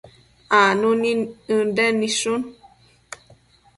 acnu 0.59 0.89
nid 1.01 1.21
Ënden 1.57 1.93
nidshun 2.01 2.41